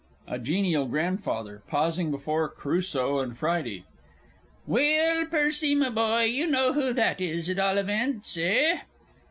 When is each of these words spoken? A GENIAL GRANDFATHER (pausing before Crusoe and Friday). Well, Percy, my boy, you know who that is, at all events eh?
A 0.27 0.39
GENIAL 0.39 0.87
GRANDFATHER 0.87 1.61
(pausing 1.67 2.09
before 2.09 2.49
Crusoe 2.49 3.19
and 3.19 3.37
Friday). 3.37 3.83
Well, 4.65 5.27
Percy, 5.27 5.75
my 5.75 5.91
boy, 5.91 6.23
you 6.23 6.47
know 6.47 6.73
who 6.73 6.91
that 6.93 7.21
is, 7.21 7.51
at 7.51 7.59
all 7.59 7.77
events 7.77 8.35
eh? 8.35 8.79